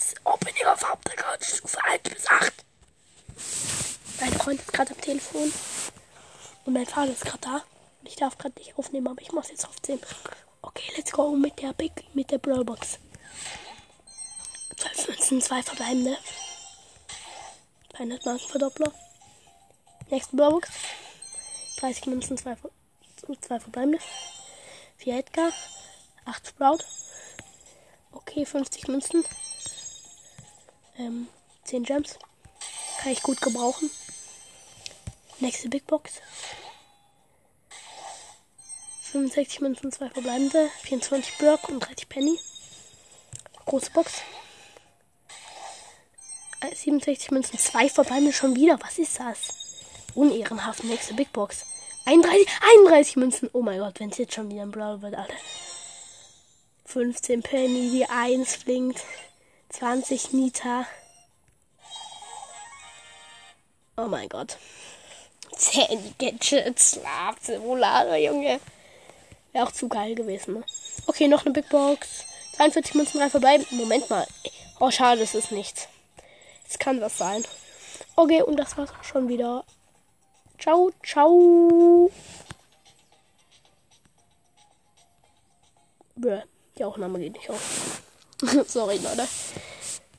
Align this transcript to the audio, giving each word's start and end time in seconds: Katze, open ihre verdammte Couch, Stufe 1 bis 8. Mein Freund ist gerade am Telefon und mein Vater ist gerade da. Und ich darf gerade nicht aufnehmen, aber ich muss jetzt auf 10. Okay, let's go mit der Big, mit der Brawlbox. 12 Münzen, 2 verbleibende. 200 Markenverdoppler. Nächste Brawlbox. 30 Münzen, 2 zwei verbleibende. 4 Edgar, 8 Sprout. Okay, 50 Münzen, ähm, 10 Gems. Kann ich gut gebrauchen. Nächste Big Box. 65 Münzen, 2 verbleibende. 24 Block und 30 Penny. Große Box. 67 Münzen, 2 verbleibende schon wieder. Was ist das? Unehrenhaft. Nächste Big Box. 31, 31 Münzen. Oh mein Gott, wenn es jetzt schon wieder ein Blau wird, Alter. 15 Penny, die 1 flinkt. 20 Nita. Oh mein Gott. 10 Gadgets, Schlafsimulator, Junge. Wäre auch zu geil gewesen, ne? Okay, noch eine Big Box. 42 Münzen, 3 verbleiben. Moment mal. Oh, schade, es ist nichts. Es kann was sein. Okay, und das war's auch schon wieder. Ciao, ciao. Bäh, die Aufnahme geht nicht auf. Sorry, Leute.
Katze, 0.00 0.14
open 0.24 0.48
ihre 0.58 0.76
verdammte 0.76 1.14
Couch, 1.14 1.44
Stufe 1.44 1.78
1 1.84 2.02
bis 2.02 2.26
8. 2.26 2.52
Mein 4.20 4.32
Freund 4.32 4.60
ist 4.60 4.72
gerade 4.72 4.94
am 4.94 5.00
Telefon 5.00 5.52
und 6.64 6.72
mein 6.72 6.86
Vater 6.86 7.12
ist 7.12 7.24
gerade 7.24 7.40
da. 7.40 7.56
Und 8.00 8.08
ich 8.08 8.16
darf 8.16 8.38
gerade 8.38 8.58
nicht 8.58 8.78
aufnehmen, 8.78 9.08
aber 9.08 9.20
ich 9.20 9.32
muss 9.32 9.50
jetzt 9.50 9.68
auf 9.68 9.80
10. 9.82 10.00
Okay, 10.62 10.90
let's 10.96 11.12
go 11.12 11.36
mit 11.36 11.60
der 11.60 11.74
Big, 11.74 11.92
mit 12.14 12.30
der 12.30 12.38
Brawlbox. 12.38 12.98
12 14.78 15.08
Münzen, 15.08 15.42
2 15.42 15.62
verbleibende. 15.62 16.16
200 17.94 18.24
Markenverdoppler. 18.24 18.92
Nächste 20.08 20.36
Brawlbox. 20.36 20.70
30 21.80 22.06
Münzen, 22.06 22.38
2 22.38 22.56
zwei 23.42 23.60
verbleibende. 23.60 23.98
4 24.96 25.18
Edgar, 25.18 25.52
8 26.24 26.46
Sprout. 26.46 26.84
Okay, 28.12 28.46
50 28.46 28.88
Münzen, 28.88 29.24
ähm, 31.00 31.28
10 31.64 31.84
Gems. 31.84 32.18
Kann 33.00 33.12
ich 33.12 33.22
gut 33.22 33.40
gebrauchen. 33.40 33.90
Nächste 35.38 35.70
Big 35.70 35.86
Box. 35.86 36.20
65 39.00 39.62
Münzen, 39.62 39.90
2 39.90 40.10
verbleibende. 40.10 40.68
24 40.82 41.38
Block 41.38 41.68
und 41.70 41.80
30 41.80 42.08
Penny. 42.08 42.38
Große 43.64 43.90
Box. 43.92 44.20
67 46.74 47.30
Münzen, 47.30 47.58
2 47.58 47.88
verbleibende 47.88 48.34
schon 48.34 48.54
wieder. 48.54 48.78
Was 48.82 48.98
ist 48.98 49.18
das? 49.18 49.48
Unehrenhaft. 50.14 50.84
Nächste 50.84 51.14
Big 51.14 51.32
Box. 51.32 51.64
31, 52.04 52.46
31 52.84 53.16
Münzen. 53.16 53.50
Oh 53.54 53.62
mein 53.62 53.78
Gott, 53.78 53.98
wenn 54.00 54.10
es 54.10 54.18
jetzt 54.18 54.34
schon 54.34 54.50
wieder 54.50 54.62
ein 54.62 54.70
Blau 54.70 55.00
wird, 55.00 55.14
Alter. 55.14 55.34
15 56.84 57.42
Penny, 57.42 57.90
die 57.90 58.04
1 58.04 58.56
flinkt. 58.56 59.02
20 59.70 60.32
Nita. 60.32 60.86
Oh 63.96 64.06
mein 64.06 64.28
Gott. 64.28 64.58
10 65.56 66.14
Gadgets, 66.18 66.94
Schlafsimulator, 66.94 68.16
Junge. 68.16 68.60
Wäre 69.52 69.66
auch 69.66 69.72
zu 69.72 69.88
geil 69.88 70.14
gewesen, 70.14 70.54
ne? 70.54 70.64
Okay, 71.06 71.28
noch 71.28 71.44
eine 71.44 71.52
Big 71.52 71.68
Box. 71.68 72.24
42 72.56 72.94
Münzen, 72.94 73.20
3 73.20 73.30
verbleiben. 73.30 73.66
Moment 73.70 74.08
mal. 74.10 74.26
Oh, 74.80 74.90
schade, 74.90 75.22
es 75.22 75.34
ist 75.34 75.52
nichts. 75.52 75.88
Es 76.68 76.78
kann 76.78 77.00
was 77.00 77.18
sein. 77.18 77.44
Okay, 78.16 78.42
und 78.42 78.56
das 78.56 78.76
war's 78.76 78.90
auch 78.90 79.04
schon 79.04 79.28
wieder. 79.28 79.64
Ciao, 80.58 80.90
ciao. 81.04 82.10
Bäh, 86.16 86.42
die 86.76 86.84
Aufnahme 86.84 87.18
geht 87.18 87.34
nicht 87.34 87.50
auf. 87.50 88.02
Sorry, 88.66 88.98
Leute. 88.98 89.26